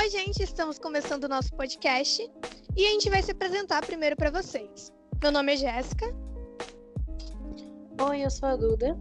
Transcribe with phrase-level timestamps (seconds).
[0.00, 2.26] Oi, gente, estamos começando o nosso podcast
[2.74, 4.90] e a gente vai se apresentar primeiro para vocês.
[5.22, 6.06] Meu nome é Jéssica.
[8.08, 8.98] Oi, eu sou a Duda.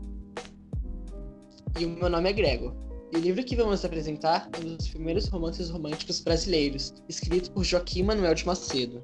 [1.79, 2.75] E o meu nome é Grego.
[3.13, 7.63] E o livro que vamos apresentar é um dos primeiros romances românticos brasileiros, escrito por
[7.63, 9.01] Joaquim Manuel de Macedo.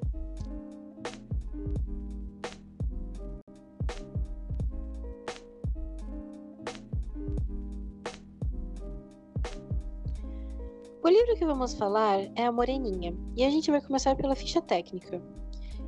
[11.05, 14.59] O livro que vamos falar é A Moreninha, e a gente vai começar pela ficha
[14.59, 15.21] técnica.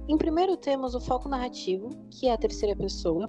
[0.08, 3.27] Em primeiro temos o foco narrativo, que é a terceira pessoa,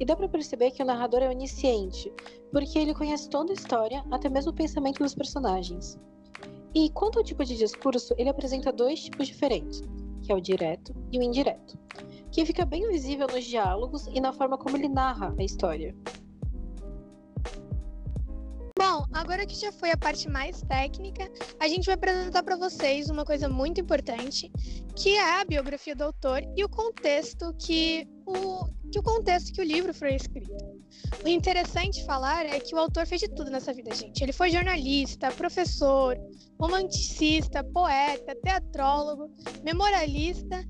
[0.00, 2.10] e dá para perceber que o narrador é onisciente,
[2.50, 5.98] porque ele conhece toda a história, até mesmo o pensamento dos personagens.
[6.74, 9.82] E quanto ao tipo de discurso, ele apresenta dois tipos diferentes,
[10.22, 11.78] que é o direto e o indireto,
[12.32, 15.94] que fica bem visível nos diálogos e na forma como ele narra a história.
[19.12, 23.24] Agora que já foi a parte mais técnica, a gente vai apresentar para vocês uma
[23.24, 24.50] coisa muito importante,
[24.94, 29.60] que é a biografia do autor e o contexto que o, que o contexto que
[29.60, 30.52] o livro foi escrito.
[31.24, 34.22] O interessante falar é que o autor fez de tudo nessa vida, gente.
[34.22, 36.16] Ele foi jornalista, professor,
[36.60, 39.30] romanticista, poeta, teatrólogo,
[39.64, 40.64] memorialista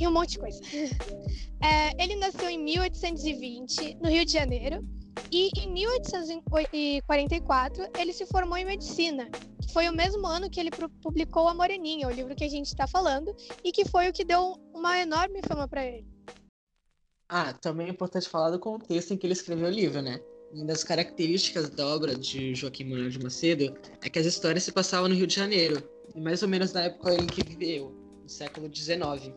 [0.00, 0.60] e um monte de coisa.
[1.62, 4.86] É, ele nasceu em 1820, no Rio de Janeiro,
[5.30, 9.28] e em 1844 ele se formou em medicina,
[9.60, 10.70] que foi o mesmo ano que ele
[11.02, 14.24] publicou A Moreninha, o livro que a gente está falando, e que foi o que
[14.24, 16.06] deu uma enorme fama para ele.
[17.28, 20.20] Ah, também é importante falar do contexto em que ele escreveu o livro, né?
[20.52, 24.70] Uma das características da obra de Joaquim Manuel de Macedo é que as histórias se
[24.70, 25.82] passavam no Rio de Janeiro,
[26.14, 27.90] mais ou menos na época em que viveu,
[28.22, 29.34] no século XIX.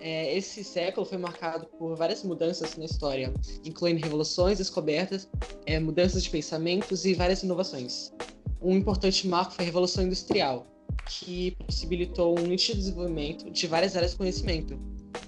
[0.00, 3.32] É, esse século foi marcado por várias mudanças na história,
[3.64, 5.28] incluindo revoluções, descobertas,
[5.64, 8.12] é, mudanças de pensamentos e várias inovações.
[8.60, 10.66] Um importante marco foi a Revolução Industrial,
[11.08, 14.78] que possibilitou um nítido desenvolvimento de várias áreas de conhecimento,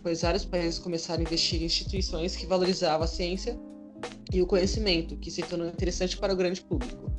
[0.02, 3.58] pois vários países começaram a investir em instituições que valorizavam a ciência
[4.32, 7.10] e o conhecimento, que se tornou interessante para o grande público.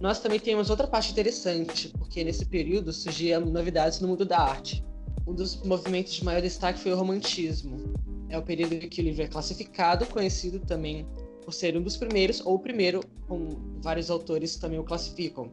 [0.00, 4.84] Nós também temos outra parte interessante, porque nesse período surgiam novidades no mundo da arte,
[5.28, 7.92] um dos movimentos de maior destaque foi o romantismo.
[8.30, 11.06] É o período em que o livro é classificado, conhecido também
[11.44, 15.50] por ser um dos primeiros, ou o primeiro, como vários autores também o classificam.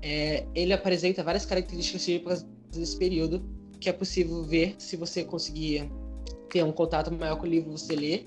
[0.00, 3.42] É, ele apresenta várias características típicas desse período,
[3.80, 5.90] que é possível ver se você conseguir
[6.48, 8.24] ter um contato maior com o livro você lê.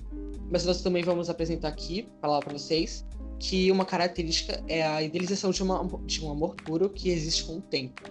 [0.50, 3.06] Mas nós também vamos apresentar aqui, falar para vocês,
[3.38, 7.56] que uma característica é a idealização de, uma, de um amor puro que existe com
[7.56, 8.02] o tempo.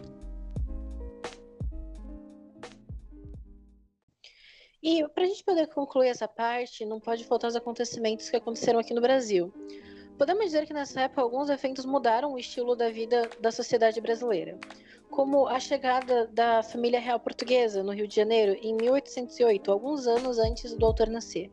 [4.81, 8.79] E para a gente poder concluir essa parte, não pode faltar os acontecimentos que aconteceram
[8.79, 9.53] aqui no Brasil.
[10.17, 14.57] Podemos dizer que nessa época alguns eventos mudaram o estilo da vida da sociedade brasileira,
[15.09, 20.37] como a chegada da família real portuguesa no Rio de Janeiro em 1808, alguns anos
[20.39, 21.49] antes do autor nascer.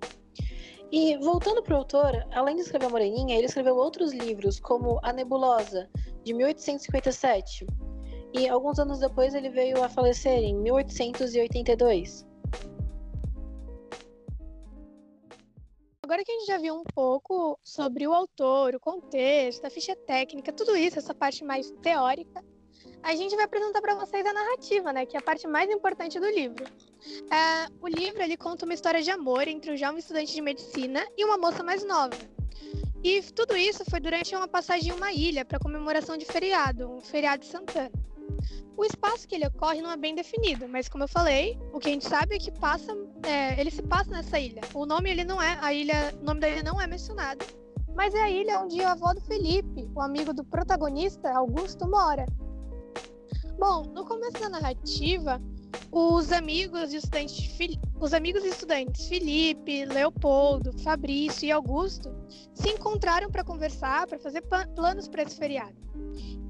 [0.91, 5.13] E voltando para o autor, além de escrever Moreninha, ele escreveu outros livros, como A
[5.13, 5.89] Nebulosa,
[6.25, 7.67] de 1857,
[8.35, 12.26] e alguns anos depois ele veio a falecer em 1882.
[16.07, 19.97] Agora que a gente já viu um pouco sobre o autor, o contexto, a ficha
[19.97, 22.45] técnica, tudo isso, essa parte mais teórica,
[23.03, 26.21] a gente vai apresentar para vocês a narrativa, né, que é a parte mais importante
[26.21, 26.65] do livro.
[27.29, 31.05] É, o livro ele conta uma história de amor entre um jovem estudante de medicina
[31.19, 32.17] e uma moça mais nova.
[33.03, 37.01] E tudo isso foi durante uma passagem em uma ilha para comemoração de feriado, um
[37.01, 37.91] feriado de Santana.
[38.77, 41.89] O espaço que ele ocorre não é bem definido, mas como eu falei, o que
[41.89, 42.93] a gente sabe é que passa,
[43.23, 44.61] é, ele se passa nessa ilha.
[44.75, 47.45] O nome ele não é, a ilha, o nome da ilha não é mencionado,
[47.95, 52.27] mas é a ilha onde o avô do Felipe, o amigo do protagonista, Augusto, mora.
[53.59, 55.41] Bom, no começo da narrativa,
[55.91, 57.59] os amigos e estudantes,
[57.99, 62.15] os amigos e estudantes Felipe, Leopoldo, Fabrício e Augusto
[62.53, 64.43] se encontraram para conversar, para fazer
[64.75, 65.75] planos para esse feriado.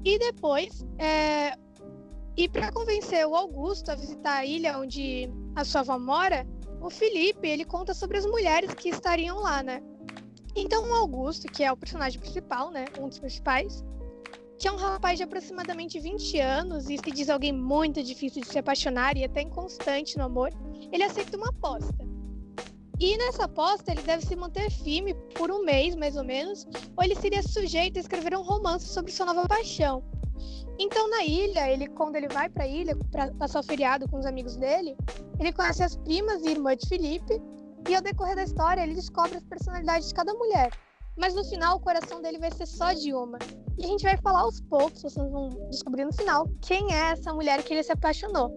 [0.03, 1.53] E depois, é,
[2.37, 6.47] e para convencer o Augusto a visitar a ilha onde a sua avó mora,
[6.79, 9.81] o Felipe ele conta sobre as mulheres que estariam lá, né?
[10.55, 13.83] Então o Augusto, que é o personagem principal, né, um dos principais,
[14.59, 18.47] que é um rapaz de aproximadamente 20 anos e se diz alguém muito difícil de
[18.47, 20.51] se apaixonar e até inconstante no amor,
[20.91, 22.05] ele aceita uma aposta.
[22.99, 27.03] E nessa aposta ele deve se manter firme por um mês, mais ou menos, ou
[27.03, 30.03] ele seria sujeito a escrever um romance sobre sua nova paixão.
[30.79, 34.19] Então, na ilha, ele quando ele vai para a ilha para passar o feriado com
[34.19, 34.95] os amigos dele,
[35.39, 37.41] ele conhece as primas e irmã de Felipe,
[37.89, 40.71] e ao decorrer da história, ele descobre as personalidades de cada mulher.
[41.17, 43.39] mas no final o coração dele vai ser só de uma.
[43.77, 47.33] E a gente vai falar aos poucos, vocês vão descobrir no final quem é essa
[47.33, 48.51] mulher que ele se apaixonou.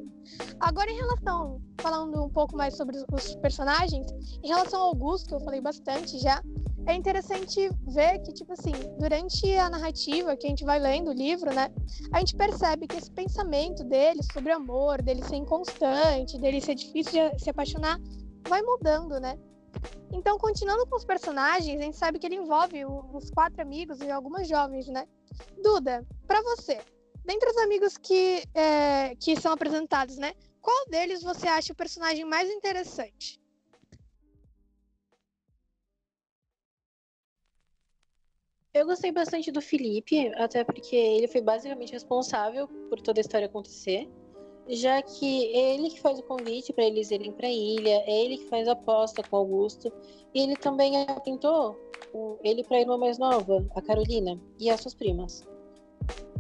[0.61, 4.07] Agora, em relação, falando um pouco mais sobre os personagens,
[4.43, 6.43] em relação ao Augusto, que eu falei bastante já,
[6.87, 11.15] é interessante ver que, tipo assim, durante a narrativa que a gente vai lendo o
[11.15, 11.71] livro, né,
[12.13, 17.31] a gente percebe que esse pensamento dele sobre amor, dele ser inconstante, dele ser difícil
[17.31, 17.99] de se apaixonar,
[18.49, 19.39] vai mudando, né?
[20.13, 24.11] Então, continuando com os personagens, a gente sabe que ele envolve os quatro amigos e
[24.11, 25.07] algumas jovens, né?
[25.63, 26.81] Duda, para você,
[27.25, 30.33] dentre os amigos que, é, que são apresentados, né?
[30.61, 33.40] Qual deles você acha o personagem mais interessante?
[38.73, 43.47] Eu gostei bastante do Felipe, até porque ele foi basicamente responsável por toda a história
[43.47, 44.09] acontecer
[44.71, 48.25] já que é ele que faz o convite para eles irem para a ilha, é
[48.25, 49.93] ele que faz a aposta com Augusto,
[50.33, 51.77] e ele também atentou
[52.43, 55.47] ele para a irmã mais nova, a Carolina, e as suas primas.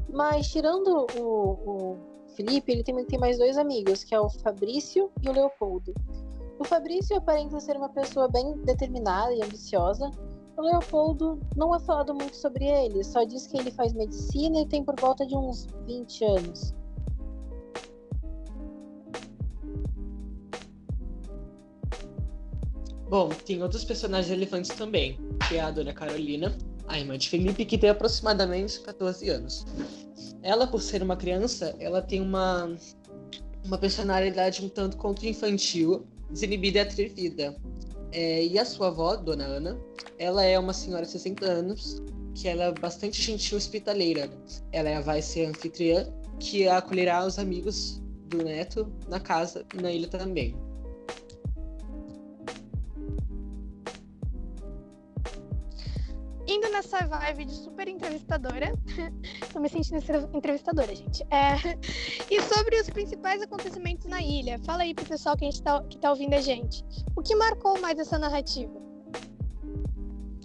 [0.08, 1.98] Mas tirando o, o
[2.36, 5.92] Felipe, ele também tem mais dois amigos, que é o Fabrício e o Leopoldo.
[6.58, 10.10] O Fabrício aparenta ser uma pessoa bem determinada e ambiciosa.
[10.60, 14.84] Leopoldo não é falado muito sobre ele, só diz que ele faz medicina e tem
[14.84, 16.74] por volta de uns 20 anos.
[23.08, 25.18] Bom, tem outros personagens relevantes também,
[25.48, 29.66] que é a Dona Carolina, a irmã de Felipe, que tem aproximadamente 14 anos.
[30.42, 32.72] Ela, por ser uma criança, ela tem uma,
[33.64, 37.56] uma personalidade um tanto quanto infantil, desinibida e atrevida.
[38.12, 39.78] É, e a sua avó, Dona Ana,
[40.18, 42.02] ela é uma senhora de 60 anos,
[42.34, 44.30] que ela é bastante gentil hospitaleira.
[44.72, 46.06] Ela vai ser anfitriã,
[46.38, 50.56] que acolherá os amigos do neto na casa e na ilha também.
[56.50, 58.74] Indo nessa vibe de super entrevistadora.
[59.52, 59.98] Tô me sentindo
[60.34, 61.22] entrevistadora, gente.
[61.30, 61.54] É...
[62.30, 64.58] E sobre os principais acontecimentos na ilha.
[64.64, 66.84] Fala aí pro pessoal que, a gente tá, que tá ouvindo a gente.
[67.16, 68.72] O que marcou mais essa narrativa?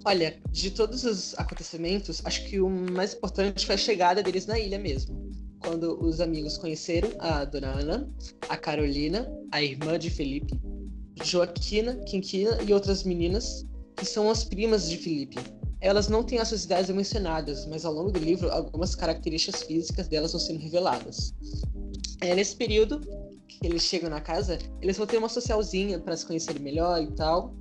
[0.04, 4.58] Olha, de todos os acontecimentos, acho que o mais importante foi a chegada deles na
[4.58, 5.30] ilha mesmo.
[5.60, 8.10] Quando os amigos conheceram a Dona Ana,
[8.48, 10.60] a Carolina, a irmã de Felipe,
[11.22, 13.64] Joaquina, Quinquina e outras meninas,
[13.96, 15.38] que são as primas de Felipe
[15.86, 20.08] elas não têm as suas idades mencionadas, mas ao longo do livro, algumas características físicas
[20.08, 21.32] delas vão sendo reveladas.
[22.20, 23.00] É, nesse período
[23.46, 27.12] que eles chegam na casa, eles vão ter uma socialzinha para se conhecerem melhor e
[27.12, 27.54] tal,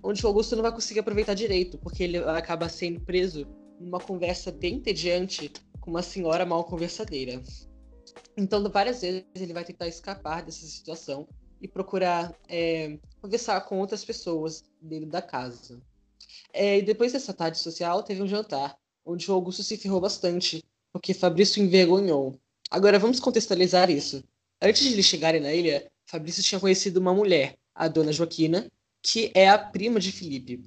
[0.00, 3.48] onde o Augusto não vai conseguir aproveitar direito, porque ele acaba sendo preso
[3.80, 5.50] numa conversa bem entediante
[5.80, 7.42] com uma senhora mal conversadeira.
[8.36, 11.26] Então, várias vezes ele vai tentar escapar dessa situação
[11.60, 15.82] e procurar é, conversar com outras pessoas dentro da casa.
[16.52, 20.62] É, e depois dessa tarde social, teve um jantar, onde o Augusto se ferrou bastante,
[20.92, 22.38] porque Fabrício envergonhou.
[22.70, 24.22] Agora vamos contextualizar isso.
[24.60, 28.70] Antes de eles chegarem na ilha, Fabrício tinha conhecido uma mulher, a dona Joaquina,
[29.02, 30.62] que é a prima de Felipe.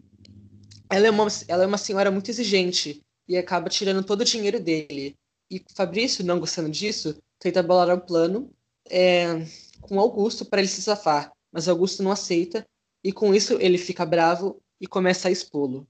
[0.90, 4.60] Ela é uma, ela é uma senhora muito exigente e acaba tirando todo o dinheiro
[4.60, 5.16] dele.
[5.50, 8.52] E Fabrício, não gostando disso, tenta bolar um plano
[8.90, 9.46] é,
[9.82, 12.66] com Augusto para ele se safar, mas Augusto não aceita
[13.04, 15.88] e com isso ele fica bravo e começa a expô-lo,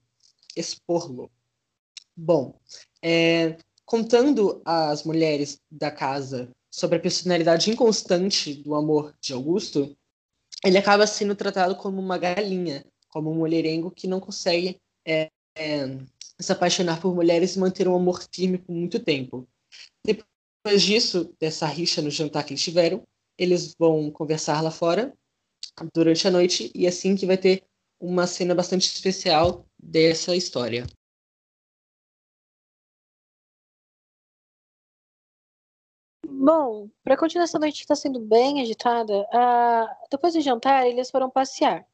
[0.56, 1.30] expor-lo.
[2.16, 2.58] Bom,
[3.02, 9.94] é, contando às mulheres da casa sobre a personalidade inconstante do amor de Augusto,
[10.64, 15.98] ele acaba sendo tratado como uma galinha, como um mulherengo que não consegue é, é,
[16.40, 19.46] se apaixonar por mulheres e manter um amor firme por muito tempo.
[20.02, 25.12] Depois disso, dessa rixa no jantar que eles tiveram, eles vão conversar lá fora
[25.92, 27.62] durante a noite e é assim que vai ter
[28.00, 30.86] uma cena bastante especial dessa história.
[36.28, 41.10] Bom, para continuar essa noite que está sendo bem agitada, uh, depois do jantar eles
[41.10, 41.86] foram passear.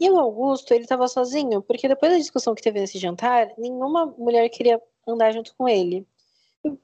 [0.00, 4.06] E o Augusto, ele estava sozinho, porque depois da discussão que teve nesse jantar, nenhuma
[4.18, 6.06] mulher queria andar junto com ele.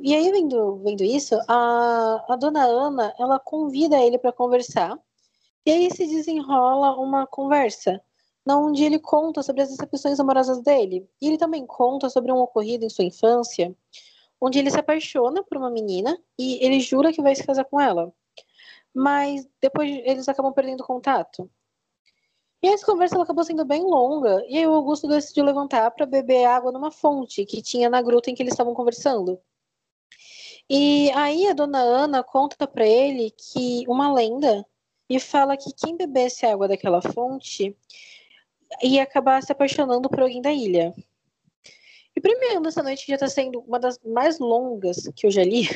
[0.00, 4.99] E aí, vendo, vendo isso, a, a dona Ana, ela convida ele para conversar.
[5.66, 8.02] E aí se desenrola uma conversa
[8.46, 11.08] onde ele conta sobre as decepções amorosas dele.
[11.20, 13.74] E ele também conta sobre um ocorrido em sua infância,
[14.40, 17.80] onde ele se apaixona por uma menina e ele jura que vai se casar com
[17.80, 18.12] ela.
[18.92, 21.50] Mas depois eles acabam perdendo contato.
[22.62, 26.46] E essa conversa acabou sendo bem longa, e aí o Augusto decidiu levantar para beber
[26.46, 29.38] água numa fonte que tinha na gruta em que eles estavam conversando.
[30.68, 34.66] E aí a dona Ana conta para ele que uma lenda
[35.10, 37.76] e fala que quem bebesse água daquela fonte
[38.82, 40.94] ia acabar se apaixonando por alguém da ilha.
[42.16, 45.68] E primeiro, essa noite já está sendo uma das mais longas que eu já li.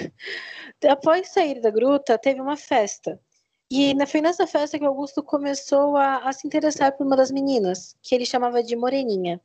[0.89, 3.21] Após sair da gruta, teve uma festa.
[3.71, 7.97] E foi nessa festa que Augusto começou a, a se interessar por uma das meninas,
[8.01, 9.41] que ele chamava de Moreninha.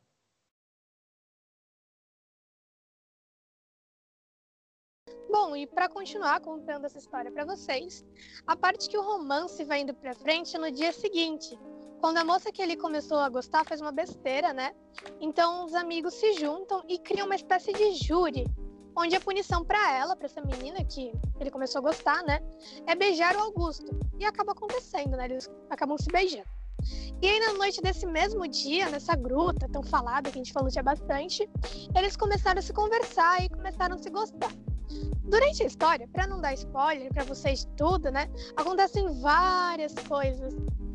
[5.28, 8.04] Bom, e para continuar contando essa história para vocês,
[8.46, 11.58] a parte que o romance vai indo para frente é no dia seguinte,
[12.04, 14.74] quando a moça que ele começou a gostar faz uma besteira, né?
[15.22, 18.44] Então os amigos se juntam e criam uma espécie de júri,
[18.94, 22.40] onde a punição para ela, para essa menina que ele começou a gostar, né,
[22.86, 23.86] é beijar o Augusto.
[24.20, 25.24] E acaba acontecendo, né?
[25.24, 26.44] Eles acabam se beijando.
[27.22, 30.68] E aí, na noite desse mesmo dia, nessa gruta tão falada que a gente falou
[30.68, 31.48] já bastante,
[31.96, 34.52] eles começaram a se conversar e começaram a se gostar.
[35.22, 40.54] Durante a história, para não dar spoiler para vocês tudo, né, acontecem várias coisas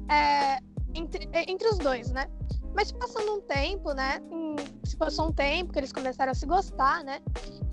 [0.09, 0.59] é,
[0.93, 2.27] entre, é, entre os dois, né?
[2.73, 4.21] Mas passando um tempo, né?
[4.31, 7.21] Em, se passou um tempo que eles começaram a se gostar, né?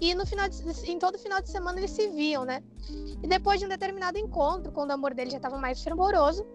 [0.00, 2.62] E no final de, em todo final de semana eles se viam, né?
[3.22, 6.46] E depois de um determinado encontro, quando o amor dele já estava mais fervoroso,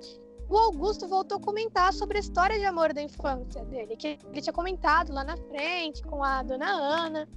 [0.49, 4.41] o Augusto voltou a comentar sobre a história de amor da infância dele, que ele
[4.41, 7.27] tinha comentado lá na frente com a dona Ana.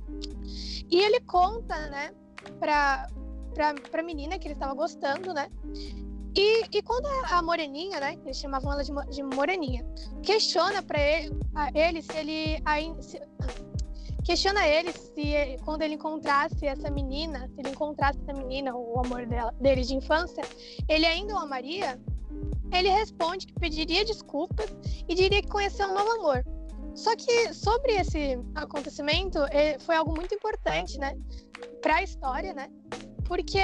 [0.91, 2.13] E ele conta, né,
[2.59, 3.07] pra,
[3.91, 5.49] pra menina que ele estava gostando, né?
[6.37, 9.87] E, e quando a Moreninha, né, eles chamavam ela de, de Moreninha,
[10.23, 11.31] questiona para ele,
[11.75, 12.63] ele se ele
[13.01, 13.21] se,
[14.25, 19.27] questiona ele se quando ele encontrasse essa menina, se ele encontrasse essa menina, o amor
[19.27, 20.43] dela, dele de infância,
[20.89, 22.01] ele ainda o amaria?
[22.73, 24.75] Ele responde que pediria desculpas
[25.09, 26.45] e diria que conheceu um novo amor.
[26.95, 29.39] Só que sobre esse acontecimento,
[29.81, 31.17] foi algo muito importante, né,
[31.83, 32.69] para a história, né?
[33.27, 33.59] Porque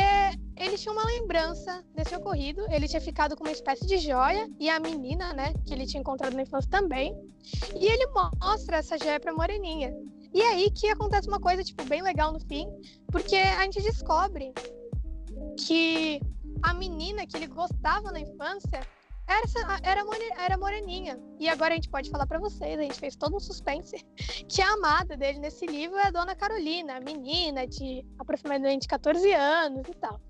[0.57, 4.71] ele tinha uma lembrança desse ocorrido, ele tinha ficado com uma espécie de joia e
[4.71, 7.15] a menina, né, que ele tinha encontrado na infância também.
[7.79, 9.95] E ele mostra essa joia para Moreninha.
[10.33, 12.69] E é aí que acontece uma coisa tipo bem legal no fim,
[13.11, 14.53] porque a gente descobre
[15.59, 16.21] que
[16.63, 18.81] a menina que ele gostava na infância
[19.31, 20.05] era, era,
[20.37, 21.19] era moreninha.
[21.39, 24.05] E agora a gente pode falar para vocês, a gente fez todo um suspense,
[24.49, 29.89] que a amada dele nesse livro é a Dona Carolina, menina de aproximadamente 14 anos
[29.89, 30.21] e tal.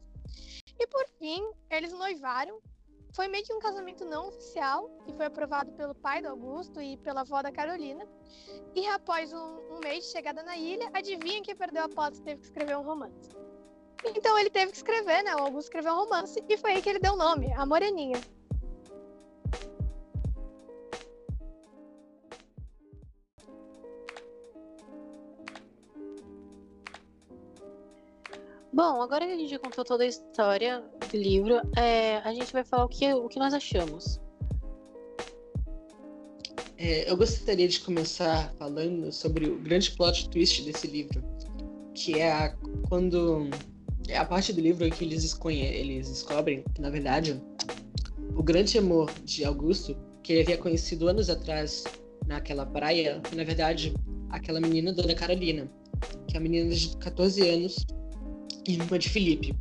[0.78, 2.60] E por fim, eles noivaram.
[3.12, 6.96] Foi meio que um casamento não oficial, que foi aprovado pelo pai do Augusto e
[6.98, 8.06] pela avó da Carolina.
[8.74, 12.22] E após um, um mês de chegada na ilha, adivinha quem perdeu a aposta e
[12.22, 13.30] teve que escrever um romance.
[14.14, 15.34] Então ele teve que escrever, né?
[15.34, 18.20] O Augusto escreveu um romance e foi aí que ele deu o nome, a Moreninha.
[28.72, 32.62] Bom, agora que a gente contou toda a história do livro, é, a gente vai
[32.62, 34.20] falar o que, o que nós achamos.
[36.78, 41.20] É, eu gostaria de começar falando sobre o grande plot twist desse livro,
[41.94, 42.56] que é a,
[42.88, 43.50] quando
[44.08, 47.42] é a parte do livro que eles, eles descobrem que, na verdade,
[48.36, 51.82] o grande amor de Augusto, que ele havia conhecido anos atrás
[52.24, 53.92] naquela praia, na verdade,
[54.30, 55.68] aquela menina, Dona Carolina,
[56.28, 57.84] que é a menina de 14 anos
[58.66, 59.54] irmã de Felipe.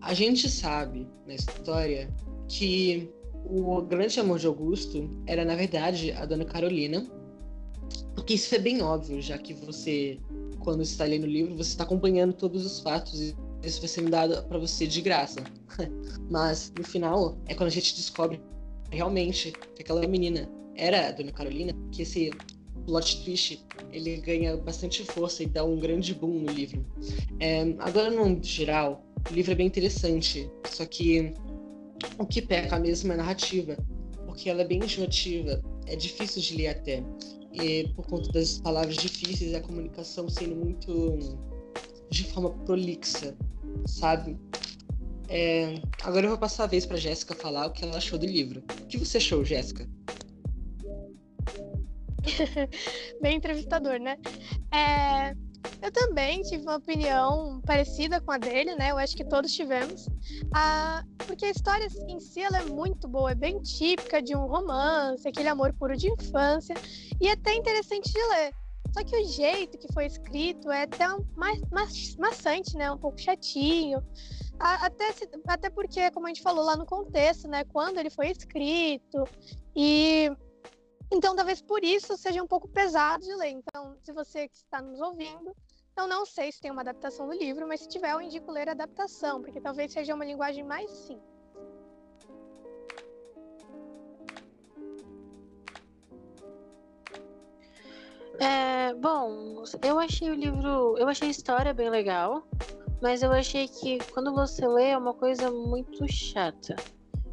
[0.00, 2.12] A gente sabe na história
[2.48, 3.10] que
[3.44, 7.06] o grande amor de Augusto era, na verdade, a dona Carolina,
[8.14, 10.18] porque isso é bem óbvio, já que você,
[10.60, 14.10] quando está lendo o livro, você está acompanhando todos os fatos e isso vai sendo
[14.10, 15.42] dado para você de graça.
[16.30, 18.40] Mas no final é quando a gente descobre
[18.90, 22.30] realmente que aquela menina era a dona Carolina, que esse
[22.86, 26.84] plot twist ele ganha bastante força e dá um grande boom no livro.
[27.38, 31.34] É, agora, no geral, o livro é bem interessante, só que
[32.18, 33.76] o que peca mesmo é a narrativa,
[34.26, 37.02] porque ela é bem enjoativa, é difícil de ler até,
[37.52, 41.18] e por conta das palavras difíceis a comunicação sendo muito
[42.10, 43.36] de forma prolixa,
[43.86, 44.36] sabe?
[45.28, 48.26] É, agora eu vou passar a vez para Jéssica falar o que ela achou do
[48.26, 48.64] livro.
[48.82, 49.88] O que você achou, Jéssica?
[53.20, 54.16] Bem entrevistador, né?
[54.72, 55.34] É,
[55.82, 58.90] eu também tive uma opinião parecida com a dele, né?
[58.90, 60.06] Eu acho que todos tivemos.
[60.54, 64.46] Ah, porque a história em si ela é muito boa, é bem típica de um
[64.46, 66.74] romance, aquele amor puro de infância,
[67.20, 68.52] e é até interessante de ler.
[68.92, 72.90] Só que o jeito que foi escrito é até mais, mais maçante, né?
[72.90, 74.02] Um pouco chatinho.
[74.58, 75.14] Até,
[75.46, 77.64] até porque, como a gente falou lá no contexto, né?
[77.64, 79.24] Quando ele foi escrito
[79.74, 80.30] e
[81.10, 83.50] então, talvez por isso seja um pouco pesado de ler.
[83.50, 85.54] Então, se você que está nos ouvindo,
[85.96, 88.68] eu não sei se tem uma adaptação do livro, mas se tiver, eu indico ler
[88.68, 91.30] a adaptação, porque talvez seja uma linguagem mais simples.
[98.38, 100.96] É, bom, eu achei o livro.
[100.96, 102.42] Eu achei a história bem legal,
[103.02, 106.76] mas eu achei que quando você lê é uma coisa muito chata.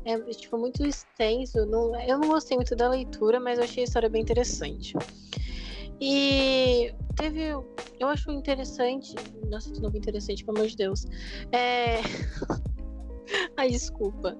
[0.08, 1.66] É tipo muito extenso.
[1.66, 4.96] Não, eu não gostei muito da leitura, mas eu achei a história bem interessante.
[6.00, 7.50] E teve.
[8.00, 9.14] Eu acho interessante.
[9.50, 11.06] Nossa, de novo interessante, pelo amor de Deus.
[11.52, 11.98] É.
[13.58, 14.38] Ai, desculpa.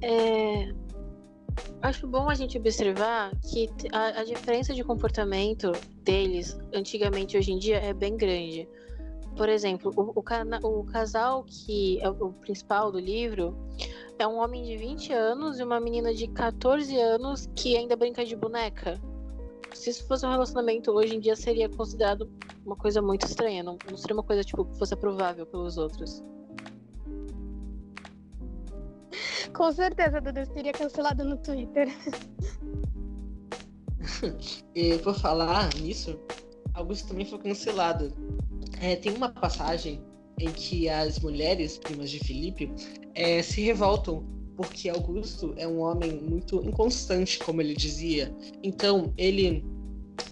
[0.00, 0.72] É,
[1.82, 5.72] acho bom a gente observar que a, a, diferença de comportamento
[6.04, 8.68] deles, antigamente e hoje em dia, é bem grande.
[9.36, 13.56] Por exemplo, o, o, o casal que é o principal do livro
[14.18, 18.24] é um homem de 20 anos e uma menina de 14 anos que ainda brinca
[18.24, 19.00] de boneca.
[19.72, 22.30] Se isso fosse um relacionamento hoje em dia, seria considerado
[22.64, 23.62] uma coisa muito estranha.
[23.62, 26.22] Não, não seria uma coisa tipo, que fosse aprovável pelos outros.
[29.52, 31.88] Com certeza, Dudu seria cancelado no Twitter.
[34.74, 36.18] e por falar nisso,
[36.74, 38.12] Augusto também foi cancelado.
[38.80, 40.04] É, tem uma passagem
[40.38, 42.70] em que as mulheres, primas de Felipe,
[43.14, 44.24] é, se revoltam
[44.56, 48.34] porque Augusto é um homem muito inconstante, como ele dizia.
[48.62, 49.64] Então, ele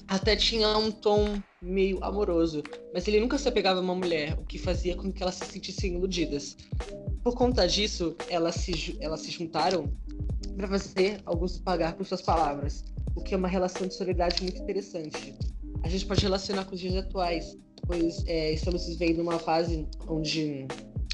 [0.06, 4.44] até tinha um tom meio amoroso, mas ele nunca se apegava a uma mulher, o
[4.44, 6.56] que fazia com que elas se sentissem iludidas.
[7.22, 9.92] Por conta disso, elas se, elas se juntaram
[10.56, 14.60] para fazer Augusto pagar por suas palavras, o que é uma relação de solidariedade muito
[14.60, 15.34] interessante.
[15.82, 17.56] A gente pode relacionar com os dias atuais,
[17.92, 20.66] pois é, estamos vivendo uma fase onde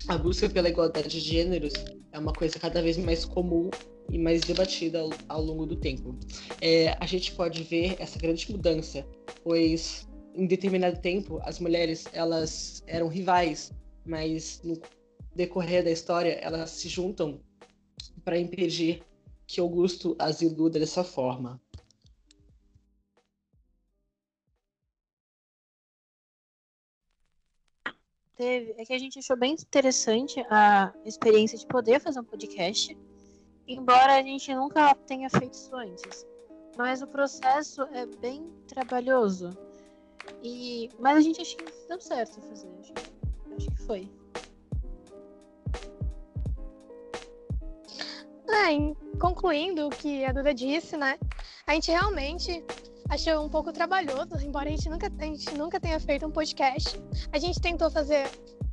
[0.06, 1.72] a busca pela igualdade de gêneros
[2.12, 3.68] é uma coisa cada vez mais comum
[4.12, 6.16] e mais debatida ao, ao longo do tempo.
[6.60, 9.04] É, a gente pode ver essa grande mudança,
[9.42, 13.72] pois em determinado tempo as mulheres elas eram rivais,
[14.06, 14.80] mas no
[15.34, 17.40] decorrer da história, elas se juntam
[18.24, 19.02] para impedir
[19.48, 21.60] que Augusto as iluda dessa forma.
[28.38, 32.96] Teve, é que a gente achou bem interessante a experiência de poder fazer um podcast,
[33.66, 36.24] embora a gente nunca tenha feito isso antes.
[36.76, 39.50] Mas o processo é bem trabalhoso.
[40.40, 42.68] E, mas a gente acha que deu certo fazer.
[42.78, 42.92] Acho,
[43.56, 44.08] acho que foi.
[48.46, 51.18] É, concluindo o que a Duda disse, né?
[51.66, 52.64] A gente realmente
[53.08, 57.00] achou um pouco trabalhoso, embora a gente nunca, a gente nunca tenha feito um podcast.
[57.32, 58.30] A gente tentou fazer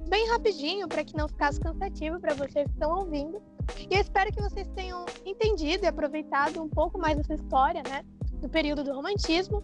[0.08, 3.42] bem rapidinho para que não ficasse cansativo para vocês que estão ouvindo.
[3.90, 8.04] E eu espero que vocês tenham entendido e aproveitado um pouco mais dessa história, né?
[8.42, 9.64] Do período do romantismo.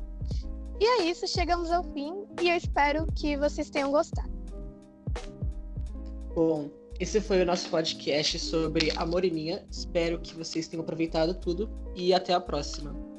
[0.80, 4.32] E é isso, chegamos ao fim e eu espero que vocês tenham gostado.
[6.34, 9.64] Bom, esse foi o nosso podcast sobre Amor e Minha.
[9.70, 13.11] Espero que vocês tenham aproveitado tudo e até a próxima.